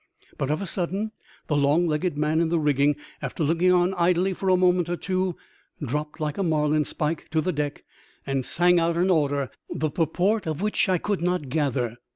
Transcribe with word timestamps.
But, 0.39 0.49
of 0.49 0.63
a 0.63 0.65
sudden, 0.65 1.11
the 1.45 1.55
long 1.55 1.85
legged 1.85 2.17
man 2.17 2.41
in 2.41 2.49
the 2.49 2.57
rigging, 2.57 2.95
after 3.21 3.43
looking 3.43 3.71
on 3.71 3.93
idly 3.93 4.33
for 4.33 4.49
a 4.49 4.57
moment 4.57 4.89
or 4.89 4.97
two, 4.97 5.35
dropped 5.79 6.19
like 6.19 6.39
a 6.39 6.43
marline 6.43 6.85
spike 6.85 7.29
to 7.29 7.39
the 7.39 7.53
deck 7.53 7.83
and 8.25 8.43
sang 8.43 8.79
out 8.79 8.97
an 8.97 9.11
order, 9.11 9.51
the 9.69 9.91
purport 9.91 10.47
of 10.47 10.59
which 10.59 10.89
I 10.89 10.97
could 10.97 11.21
not 11.21 11.49
gather. 11.49 11.97